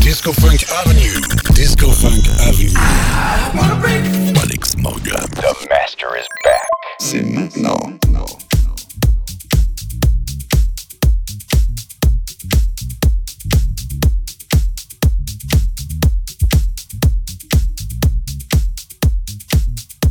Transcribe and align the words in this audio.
Disco 0.00 0.32
Funk 0.32 0.64
Avenue. 0.70 1.20
Disco 1.54 1.90
Funk 1.92 2.26
Avenue. 2.40 2.74
Alex 4.36 4.76
Morgan. 4.76 5.14
The 5.36 5.66
master 5.70 6.16
is 6.16 6.26
back. 6.42 6.68
C'est 6.98 7.22
no, 7.22 7.76
No. 8.10 8.26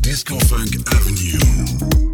Disco 0.02 0.40
Funk 0.40 0.78
Avenue. 0.94 2.07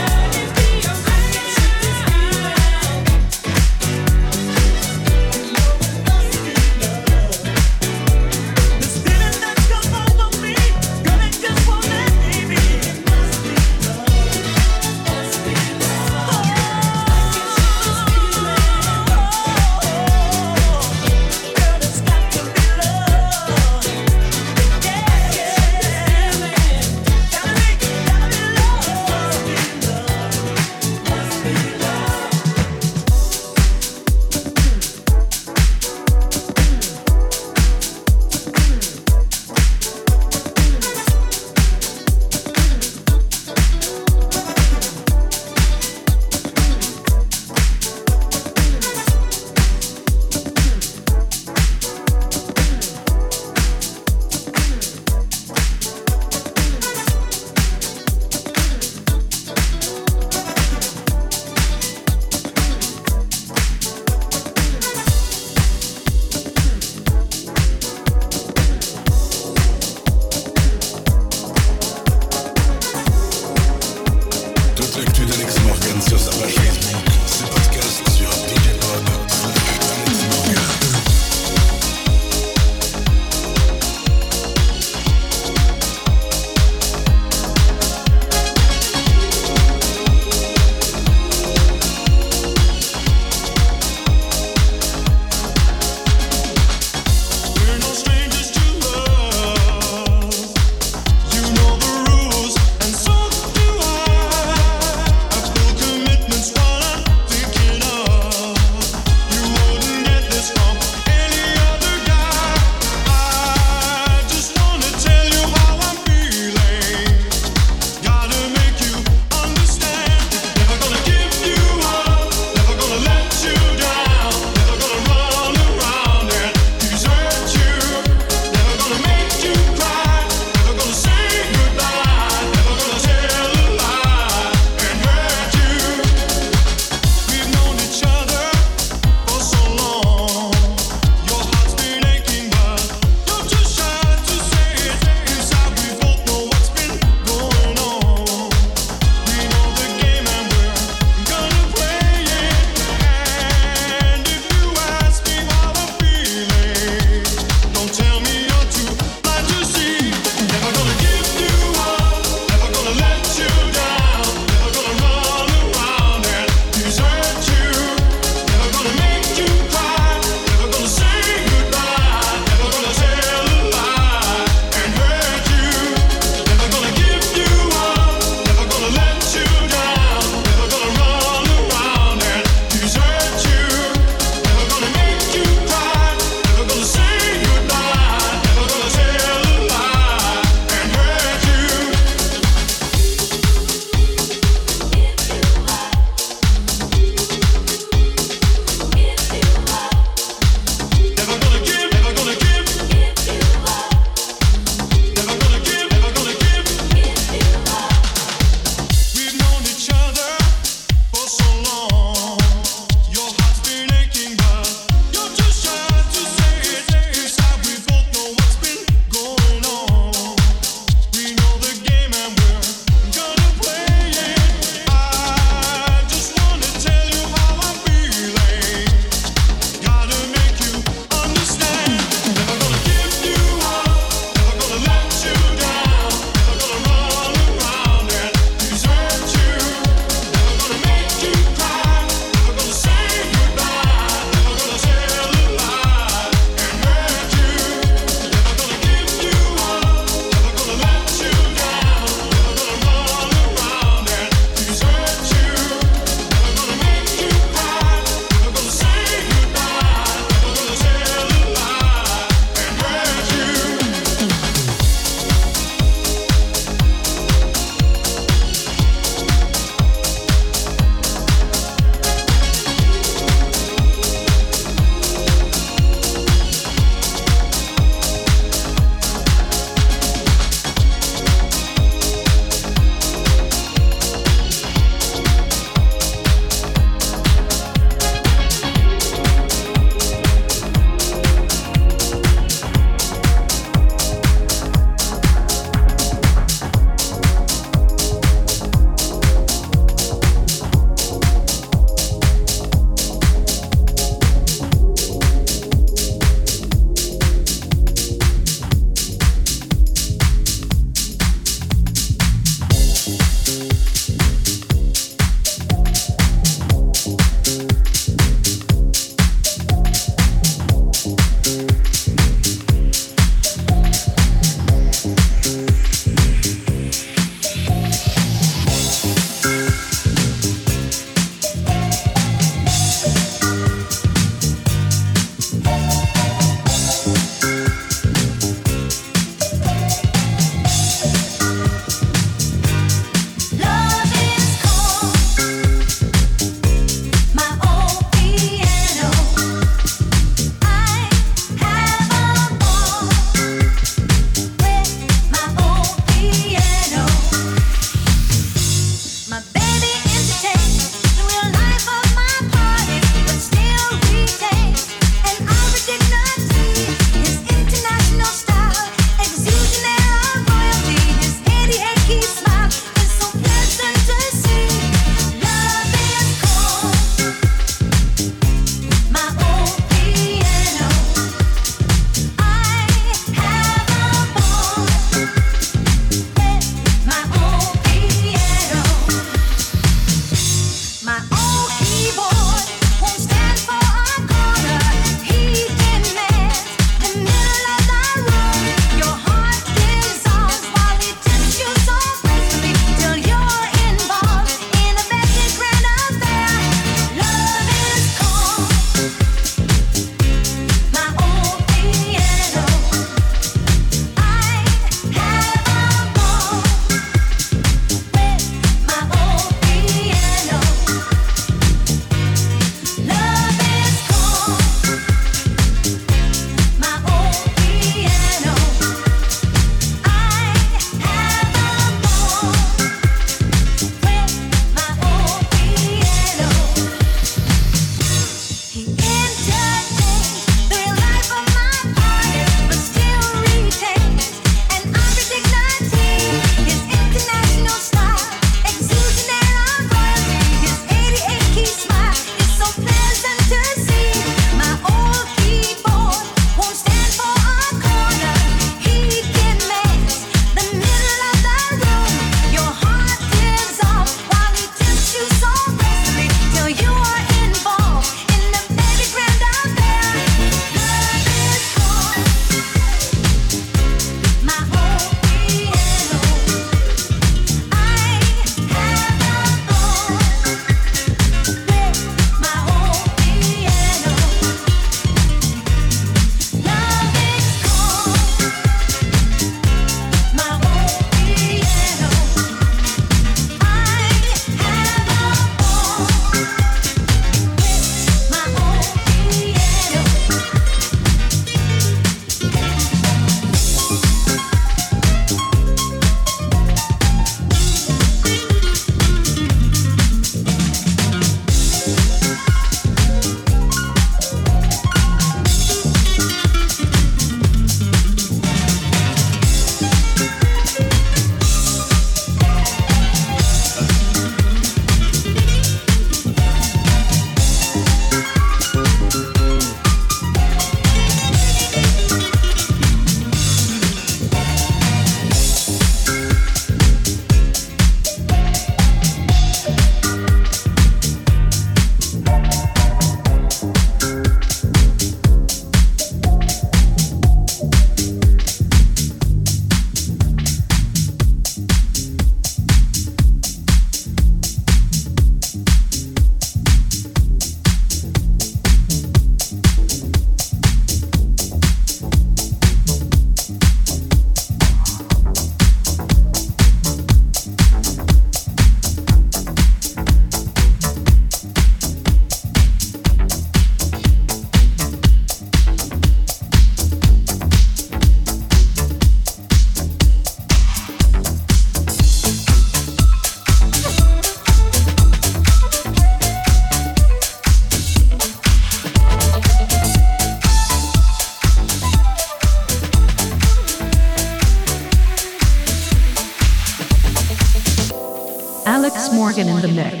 In 599.41 599.59
the 599.59 599.67
mix. 599.69 600.00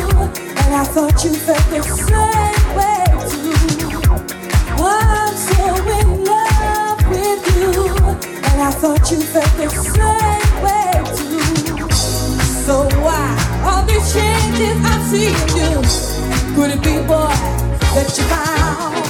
And 0.00 0.74
I 0.74 0.84
thought 0.84 1.24
you 1.24 1.34
felt 1.34 1.64
the 1.70 1.82
same 1.82 2.76
way 2.78 3.04
too. 3.30 3.98
I'm 4.80 5.34
so 5.34 5.74
in 5.98 6.24
love 6.24 7.00
with 7.10 7.42
you. 7.56 7.72
And 8.48 8.62
I 8.62 8.70
thought 8.70 9.10
you 9.10 9.20
felt 9.20 9.52
the 9.56 9.68
same 9.68 10.62
way 10.62 10.92
too. 11.16 11.90
So 12.64 12.88
why 13.02 13.26
all 13.64 13.84
these 13.86 14.12
changes 14.12 14.76
I'm 14.84 15.02
seeing 15.10 15.48
you? 15.58 15.82
Could 16.54 16.70
it 16.72 16.82
be, 16.82 16.96
boy, 17.06 17.34
that 17.94 18.14
you 18.16 18.24
found? 18.24 19.07